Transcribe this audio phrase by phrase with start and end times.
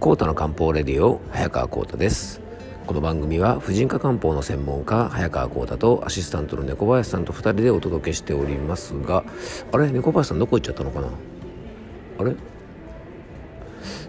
[0.00, 2.40] コータの漢方レディオ早川コータです。
[2.86, 9.24] この番組は婦人科漢方の専門家早川コータとアシスタントの猫林さんと2人でお届けしておりますが
[9.70, 9.90] あれ？
[9.90, 11.08] 猫林さんどこ行っちゃったのかな？
[12.18, 12.34] あれ？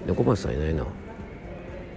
[0.06, 0.86] 猫林さんいないな。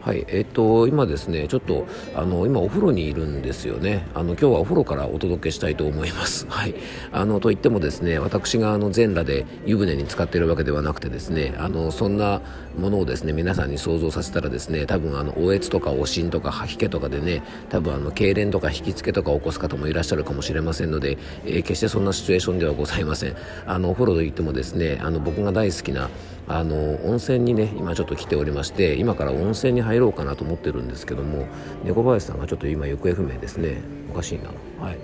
[0.04, 4.06] はいえっ、と今ですねちょっとあの今お風呂にいるんですよね。
[4.12, 6.46] あの今日はお風呂からお届けしたいと思います。
[6.46, 6.74] はい。
[7.10, 12.42] あのといってもですね私があの全裸で湯船に浸かっているわけではなくてですねあのそんな
[12.78, 23.36] ものをですね皆さんに想像させたらですね多分あのおえつとかおしんとか吐き気とかでね多分あの痙攣とか引きつけとか起こす方もいらっしゃるかもしれませんので、えー、決してそんなシチュエーションではございません。
[23.64, 26.10] あのお風呂といってもですねあの僕が大好きな
[26.46, 26.76] あの
[27.06, 31.46] 温泉にね今ちょっと来ておりまして今から温泉に入ろうかなと思ってるんですけども
[31.84, 33.80] 猫林さんがちょっと今行方不明ですね。
[34.10, 34.50] おかしいな。
[34.84, 34.98] はい、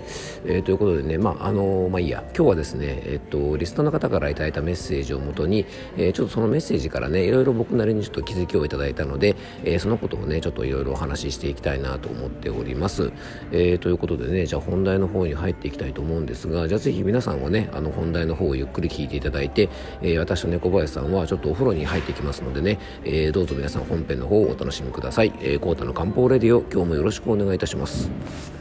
[0.45, 2.23] えー、ということでねまああのまあいいや。
[2.35, 5.65] 今日はですねえっとリストの方からいただいたメッセージをもとに、
[5.97, 13.11] えー、ちょっとそのメッセージからねいろいろ僕なりにちょっと気づきをいただいたので、えー、そのことをねちょっといろいろお話ししていきたいなと思っております、
[13.51, 19.69] えー、ということでねじゃあ本題の方に入っていきたいと思うんですがじゃあぜひ皆さんはねあの本題の方をゆっくり聞いていただいて、
[20.01, 28.60] えー、私と猫林さんはちょっとお風呂に入ってきますのでね、えー、どうぞ皆さん本編の方をお楽しみください、えー、コータの漢方レディオ今日もよろしくお願いいたします。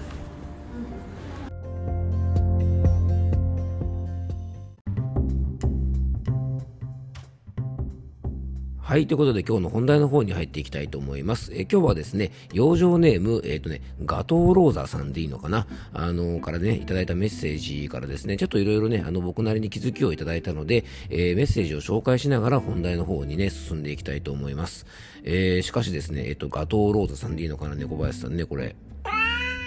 [8.91, 9.06] はい。
[9.06, 11.52] ということで今日の本題の方に入っていきたいと思います。
[11.55, 15.69] え今日はですね、養生ネーム、えっ、ー、とね、ガトーローザさんでいいのかな？
[15.92, 24.86] あの、からね、いただいたメッセージからですね、ちょっといろいろね、あの、僕なりに気づきをいただいたので、えー、メッセージを紹介しながら本題の方にね、進んでいきたいと思います。
[25.22, 27.77] えー、しかしですね、えっ、と、ガトーローザさんでいいのかな？
[27.77, 28.75] 猫林さんね、これ。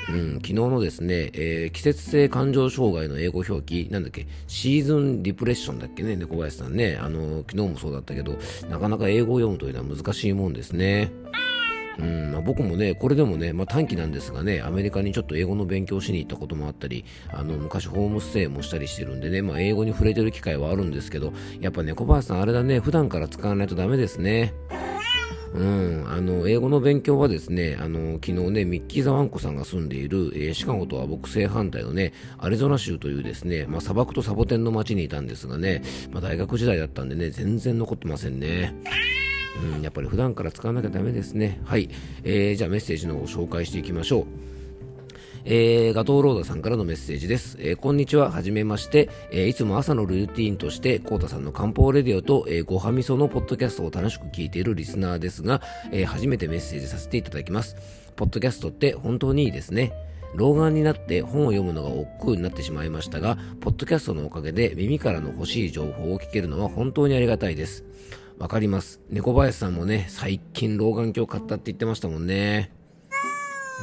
[0.10, 8.38] うん、昨日のですね、えー、季節性感情障害の英語表記、なんだっけ、シーズンリプレッションだっけね、猫林さんね、あの、昨日もそうだったけど、
[8.70, 11.12] なかなか英語を読むというのは難しいもんですね。
[12.00, 24.54] うんまあ、僕もね、これでもね、まあ、短期なんですがね、アメリカにちょっと英語の勉強しに行ったこともあったり、あの昔ホームステイもしたりしてるんでね、まあ、英語に触れてる機会はあるんですけど、やっぱね、小林さん、あれだね、普段から使わないとダメですね。
[25.54, 38.74] うん、あの英語の勉強はですねあの昨日ねミッキー・ザ・ワンコさんが住んでいる、えー、シカゴとは僕正反対のねアリゾナ州というですね、まあ、砂漠とサボテンの町にいたんですがね、まあ、大学時代だったんでね全然残ってませんね。
[39.76, 41.62] うん、やっぱり普段から使わなきゃダメですね。
[41.64, 41.88] はい。
[42.24, 44.26] えー、じゃあメッセージの方を紹介していきましょう。
[45.46, 47.58] えー、ガトーローダさんからのメッセージです。
[47.60, 55.62] えー、こんにちは、はじめまして、えー、いつも朝のルーティーンとして、コータさんの漢方レディオと、えー、ごはみそのポッドキャストを楽しく聞いているリスナーですが、
[55.92, 57.76] えー、初めてメッセージさせていただきます。
[58.16, 59.92] ポッドキャストって本当にいいですね。
[60.36, 67.84] 老眼になって本を読むのが億劫になってしまいましたが、ポッドキャストのおかげで耳からの欲しい情報を聞けるのは本当にありがたいです。
[68.40, 69.02] わかります。
[69.10, 72.72] 猫林さんもね、最近老眼鏡買ったって言ってましたもんね。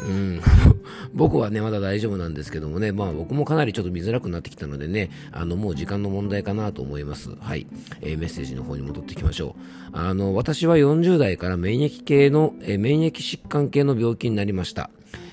[0.06, 0.40] うん、
[1.12, 7.30] 僕はね、まだ大丈夫なんですけどもね、まあ僕もかなりちょっと見づらくなってきたのでね、あの、もう時間の問題かなと思います。
[7.40, 7.66] はい。
[8.00, 9.90] えー、メッセージの方に戻っていきましょう。
[9.92, 14.90] あの、私は40代から免疫系の、えー、免疫疾患系の病気になりました。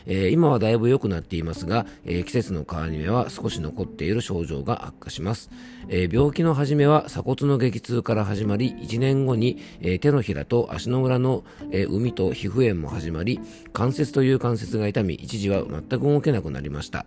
[0.08, 5.52] えー、今はだいぶ良くなっていますが、えー、季節の変わり目は少し残っている症状が悪化します、
[5.90, 13.40] えー、病気の始めは鎖骨の激痛から始まり1年後に、え手のひらと足の裏の、え海と皮膚炎も始まり
[13.74, 17.06] 関節という関節が痛み一時は全く動けなくなりました。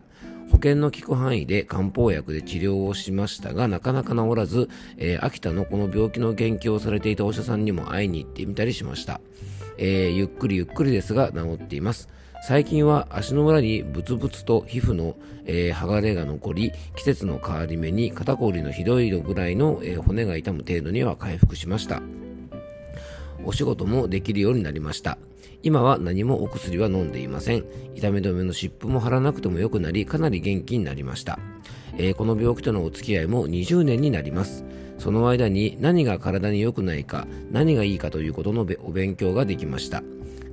[0.50, 4.68] 保険の効く範囲で漢方薬で治療をしましたがなかなか治らず、
[4.98, 9.20] え秋田のこの病気の研究をされていたお医者さんにも会いに行ってみたりしました、
[9.78, 12.08] えゆっくりゆっくりですが治っています。
[12.42, 15.14] 最近は足の裏にブツブツと皮膚の、
[15.44, 22.02] えー、剥がれが残り、季節の変わり目に肩こりのひどいぐらいの、えー、骨が痛む程度には回復しました。
[23.44, 25.18] お仕事もできるようになりました。
[25.62, 27.64] 今は何もお薬は飲んでいません。
[27.94, 31.38] 痛み止めの湿布も貼らなくても良くなり、かなり元気になりました。
[31.98, 34.64] えー、この病気とのお付き合いも20年になります。
[34.98, 40.02] その間に何が体に良くないか、何がいいかということのお勉強ができました。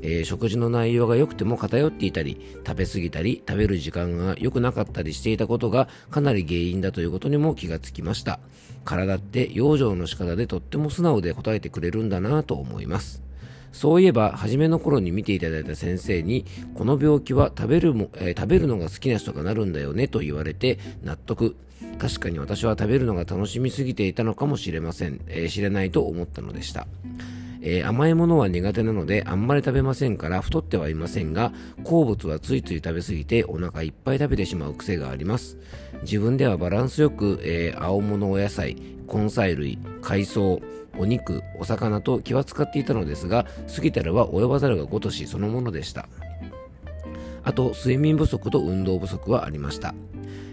[0.02, 8.40] えー、食事の内容が良くても偏っていたり食べ過ぎたり食べる時間が良くなかったりしていたことがかなり原因だということにも気がつきました
[8.86, 13.27] 体って養生の仕方でとっても素直で答えてくれるんだなぁと思います
[13.72, 21.56] そういえば初めの頃に見ていただいた先生にこの病気は食べるも、えー、食べるのが好きな人がなるんだよねと言われて納得。
[22.00, 26.88] 確かに私は食べるのが楽しみすぎていたのかもしれません、えー、知れないと思ったのでした。
[27.62, 31.52] えー、甘いものは苦手なのであんまり食べませんから太ってはいませんが
[31.84, 35.58] 好物はついつい食べ過ぎてお腹いっぱい食べてしまう癖があります。
[36.04, 38.78] 自分ではバランスよく、えー、青物お野菜
[39.12, 40.62] 根菜類海藻
[40.98, 43.46] お肉、お魚と気は使っていたのですが、
[43.76, 46.08] 過ぎたらは及ばざるがごとしそのものでした。
[47.44, 49.94] あと、睡眠不足と運動不足はありました。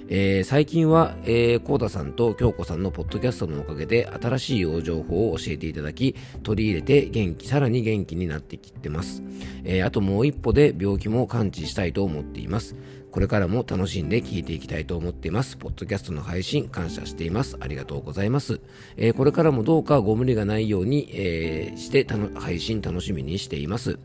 [0.09, 9.23] えー、最近は、えー、コーダさんと京子さんのポッドキャストのおかげで新しい養生法を教えていただき、取り入れて元気、さらに元気になってきてます。
[9.63, 12.75] えー、あともう一歩で病気も完治したいと思っています。
[13.15, 15.57] これからも楽しんで聞いていきたいと思っています。
[15.57, 17.57] ポッドキャストの配信感謝しています。
[17.61, 18.61] ありがとうございます。
[18.97, 24.01] えー、これからもどうかご無理がないように、えー、して配信楽しみにしています。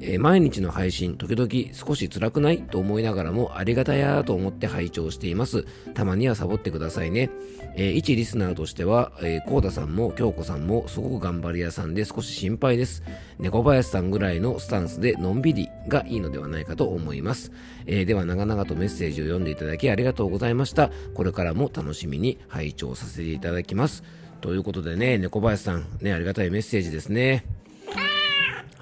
[0.00, 2.62] えー、毎日の配信、時々少し辛くない？
[2.62, 5.64] と思いながらもありがたやと思って拝聴しています。
[5.94, 7.30] たまにはサボってくださいね。
[7.76, 13.02] えー、一リスナーとしては、えー、コーダさんも京子さんもすごく頑張り屋さんで少し心配です。
[13.38, 17.52] 猫林さんぐらいのスタンスでのんびりがいいのではないかと思います。
[17.86, 20.90] えー、では長々とメッセージを読んでいただきありがとうございました。
[21.14, 24.04] これからも楽しみに拝聴させていただきます。
[24.42, 27.46] ということでね、猫林さん、ね、ありがたいメッセージですね。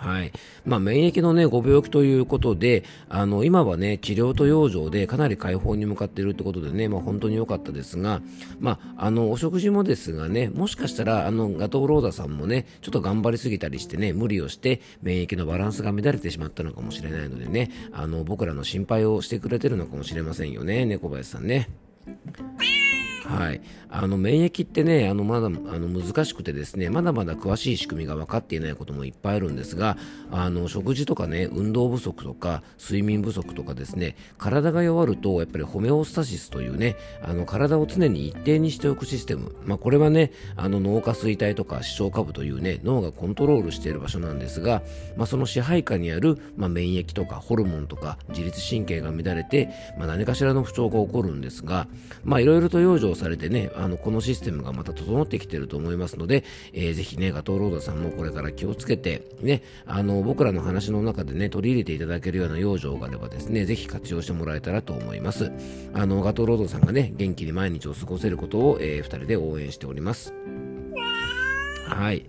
[0.04, 0.32] はい。
[0.66, 8.20] まあ、免疫のね、ご病気ということで、あの、今はね、治療と養生でかなり解放に向かっているってことでね、まあ、本当に良かったですが、
[8.60, 21.70] まあ、あの、お食事もですがね、もしかしたら、あの、ガトーローダさんもね、ちょっと頑張りすぎたりしてね、無理をして、免疫のバランスが乱れてしまったのかもしれないのでね、あの、僕らの心配をしてくれてるのかもしれませんよね、猫林さんね。
[23.24, 29.96] はい、あの免疫ってねあのまだあの難しくてですねまだまだ詳しい仕組みが分かっていないこともいっぱいあるんですが
[30.30, 44.82] あの食事とかね運動不足とか睡眠不足とかですね体が弱るとやっぱりホメオスタシスというねあの体を常に一定にしておくシステム、まあ、これはねあの脳下垂体とか視床下部というね脳がコントロールしている場所なんですが、
[45.16, 51.86] まあ、その支配下にある、まあ、免疫とかホルモンとか自律神経が乱れて、まあ、何かしらの不調が起こるんですが
[52.26, 65.52] いろいろと養生されてね、あの、このシステムがまた整ってきてると思いますので、えー、ぜひね、ガトーロードさんもこれから気をつけて、ね、あの、僕らの話の中でね、取り入れていただけるような養生があればですね、ぜひ活用してもらえたらと思います。
[65.92, 70.34] あの、ガトーロードさんがね、元気に毎日を過ごせることを、えー、二人で応援しております。
[71.86, 72.24] はい。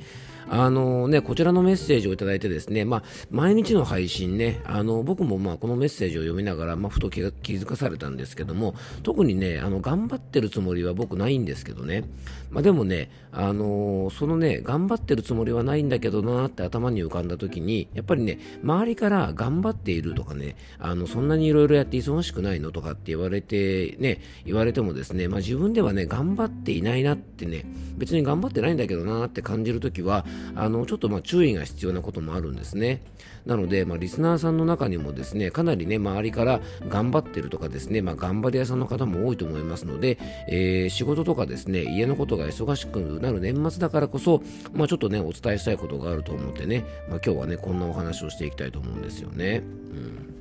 [0.50, 12.04] あのね、こちらのメッセージをいただいてですね、まあ、毎日の配信ね、あの、僕もまあ、このメッセージを読みながら、まあ、ふと気づかされたんですけども、特にね、あの、頑張ってるつもりは僕ないんですけどね、
[12.52, 27.66] まあ、でもね、あのそのね、頑張ってるつもりはないんだけどなって頭に浮かんだ時に、やっぱりね、周りから頑張っているとかね、あの、そんなにいろいろやって忙しくないのとかって言われて、ね、言われてもですね、まあ、自分ではね、頑張っていないなってね、
[27.98, 33.02] 別に頑張ってないんだけどなって感じるときは、あのちょっとま注意が必要なこともあるんですね。
[33.46, 40.18] なので、まあ、リスナーさんの中にもですね、かなりね、周りから頑張ってるとかですね、まあ、頑張り屋さんの方も多いと思いますので、
[40.48, 44.42] えー、仕事とかですね、家のことが忙しくなる年末だからこそ、
[44.74, 49.62] まあ、ちょっとね、お伝えしたいことがあると思ってね、ま、今日はね、こんなお話をしていきたいと思うんですよね。
[49.92, 50.36] うん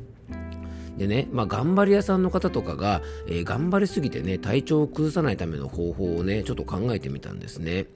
[0.97, 7.87] でね、まあ、頑張り屋さんの方とかが、えー、頑張りすぎてね、体調を崩さないための方法をね、ちょっと考えてみたんですね。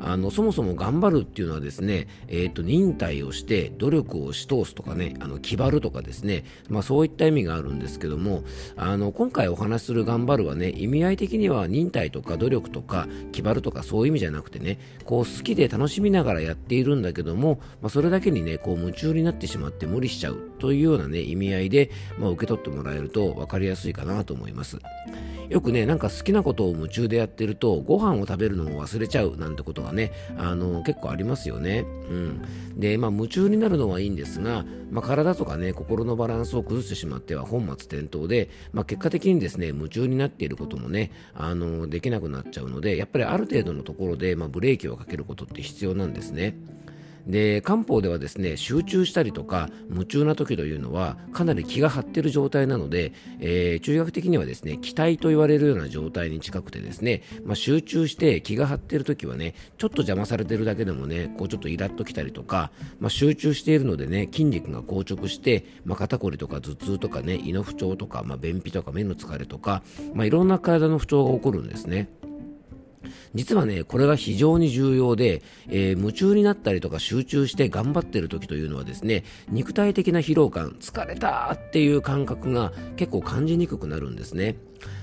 [0.00, 8.44] あのそもそも頑張るっていうのはですね、えーと、忍耐をして努力をし通すとかねあの気張るとかですね、まあ、そういった意味があるんですけども
[8.76, 24.78] あの今回お話しする頑張るはね意味合い的には忍耐とか努力とか気張るとかそういう意味じゃなくてねこう好きで楽しみながらやっているんだけども、まあ、それだけにねこう夢中になってしまって無理しちゃうというようなね意味合いで、まあ、受け取ってもらえると分かりやすいかなと思います。
[25.48, 31.80] よくねなんか好きなことを夢中でやってるとご飯を食べるのを忘れちゃうなんてことがね、あの結構ありますよね。
[31.80, 32.42] うん。
[32.76, 46.56] で、まあ、夢中になるのはいいんですが、まあ、体とかね、心のバランスを崩してしまっては本末転倒で、まあ、結果的にですね、夢中になっていることもね、あのできなくなっちゃうので、やっぱりある程度のところで、まあ、ブレーキをかけることって必要なんですね。
[47.28, 69.82] で漢方ではですね集中したりとか夢中な時というのはかなり気が張っている状態なので、えー、中学的にはですね気体と言われるような状態に近くてですね、まあ、集中して気が張っている時はねちょっと邪魔されてるだけでもねこうちょっとイラッときたりとか、まあ、集中しているのでね筋肉が硬直して、まあ、肩こりとか頭痛とかね胃の不調とか、ま、便秘とか目の疲れとか、
[70.14, 72.08] まあ、いろんな体の不調が起こるんですね。
[73.34, 84.56] 実はね、これが非常に重要で、えー、夢中になったりとか集中して頑張ってる時というのはですね、肉体的な疲労感、疲れたっていう感覚が結構感じにくくなるんですね。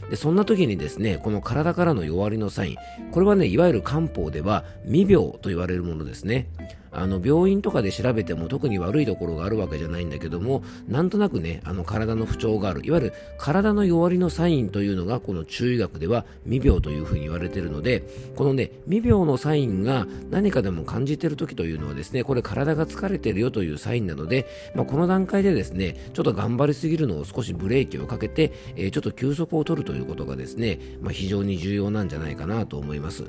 [0.09, 2.77] でそんな時にですねこの体からの弱りのサイン
[3.11, 6.47] これはねいわゆる漢方では未病と言われるものですね。
[6.95, 12.85] あの病院とかで調べても特に悪いところがあるわけじゃないんだけどもなんとなくねあの体の不調がある。
[12.85, 18.03] いわゆる体の弱りのサインというのがこの中医学では未病というふうに言われているので
[18.35, 33.25] このね未病のサインが何かでも感じている時というのはですねこれ体が疲れてるよというサインなので、まあ、この段階でですねちょっと頑張りすぎるのを少しブレーキをかけて、えー、ちょっと休息を取るということがですね、まあ、非常に重要なんじゃないかなと思います。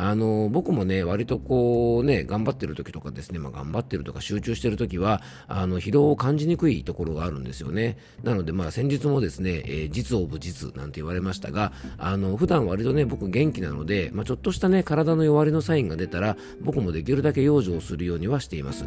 [0.00, 18.84] あの僕もね割とこうね頑張ってる時とかですね、まあ、頑張ってるとか集中してる時はあの疲労を感じにくいところがあるんですよねなのでまあ先日もですね、えー、実オブ実なんて言われましたがあの普段割とね僕元気なので、まあ、ちょっとしたね体の弱りのサインが出たら僕もできるだけ養生をするようにはしています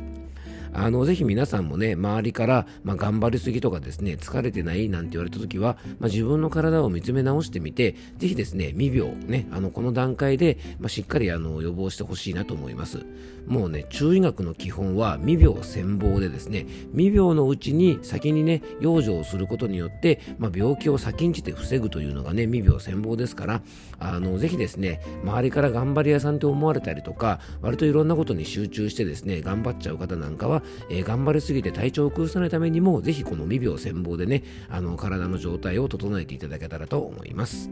[0.74, 13.06] あのぜひ皆さんもね周りから、まあ、頑張りすぎとかですね疲れてないなんて言われた時は、まあ、自分の体を見つめ直してみてぜひですね未病ねあのこの段階で、まあ、しっかりあの予防してほしいなと思います。
[13.48, 23.62] もうね中医学の基本は未病専防でですね未病のうちに先にね養生をすることによって、まあ、病気を先んじて防ぐというのがね未病専防ですから
[24.00, 37.70] あのぜひですね周りから頑張り屋さんって思われたりとか割といろんなことに集中してですね頑張っちゃう方なんかはえー、頑張りすぎて体調を崩さないためにも、ぜひこの未病戦望でね、あの、体の状態を整えていただけたらと思います。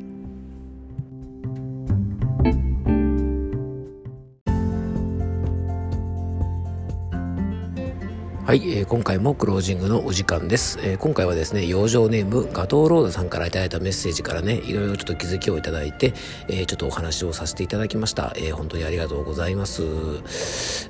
[8.50, 16.16] はい、えー、今回もクロージングのお時間です、えー、今回はですね養生ネームガトーロードさんからいただいたメッセージからねいろいろちょっと気づきをいただいて、
[16.48, 19.84] えー、ちょっとお話をさせていただきました、え本当にありがとうございます。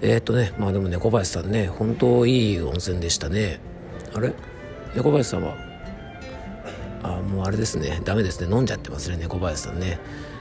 [0.01, 3.59] えっとねまあでもね小林さんね本当いい温泉でしたね。
[4.13, 4.33] あれ？
[4.95, 5.57] 猫林さんは？
[7.03, 7.99] あもうあれですね。
[8.05, 8.55] ダメですね。
[8.55, 9.99] 飲んじゃってますね猫林さんね。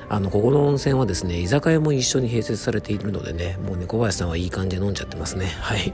[0.09, 5.47] あのここの温泉はですね居酒屋も一緒に併設されているのでねもう猫林さんはいい感じで飲んじゃってますね。
[5.47, 5.93] はい。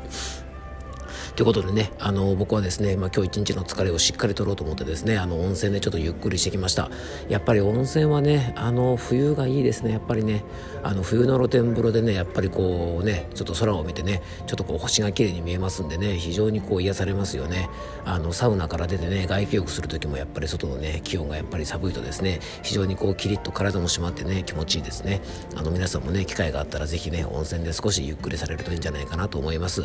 [1.36, 6.92] ということでね、あの、僕はですね、まあ、今日一日の疲れをしっかり取ろうと思ってですね、あの、温泉でちょっとゆっくりしてきました。
[7.28, 10.44] やっぱり温泉はね、あの、冬がいいですね、やっぱりね。
[10.84, 17.68] あの、冬の露天風呂でね、やっぱりこうね、ちょっと空を見てね、ちょっとこう星が綺麗に見えますんでね、非常にこう癒されますよね。
[18.04, 25.20] あの、サウナから出てね、外気浴する時もやっぱり外のね、気温がやっぱり寒いとですね、非常にこうキリッと体も締まってね、気持ちいいですね。
[25.56, 29.84] あの、皆さんもね、機会があったらぜひね、温泉で少しゆっくりされるといいんじゃないかなと思います。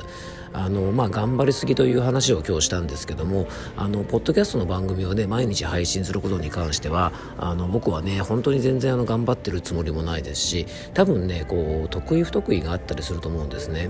[0.53, 13.89] あの、まあ、頑張りすぎという話を今日したんですけどもあのポッドキャストの番組をね毎日配信することに関してはあの僕はね本当に全然あの頑張ってるつもりもないですし多分ねこう得意不得意があったりすると思うんですね。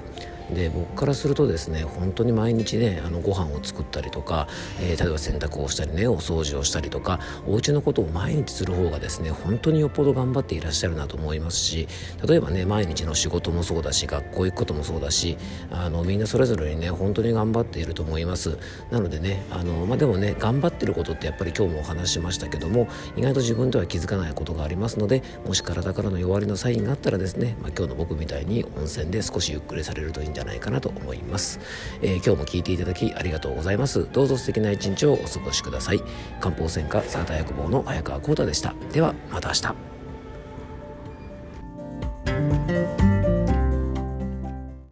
[0.54, 4.48] で僕からするとですね本当に毎日ねあのご飯を作ったりとか、
[4.82, 11.88] えー、例えば洗濯をしたりねお掃除をしたりとかお家のことを毎日する方がですね本当によっぽど頑張っていらっしゃるなと思いますし
[12.28, 15.38] 例えばね毎日の仕事もそうだし学校行くこともそうだし
[15.72, 18.58] あのみんなそれぞれにね本当に頑張っていると思います。
[18.92, 31.60] なのでねあの、まあ、でもね頑張ってることってやっぱり今日もお話しましたけども意外と自分では気づかないことがありますのでもし体からの弱りのサインがあったらですね、まあ、今日の僕みたいに温泉で少しゆっくりされるといいんじゃないかゃないかなと思います、
[32.02, 34.08] えー、今日も聞いていただきありがとうございます。
[34.12, 36.02] どうぞ素敵な一日をお過ごしください。
[36.40, 38.74] 漢方専科サーター薬房の早川浩太でした。
[38.92, 39.99] ではまた明日。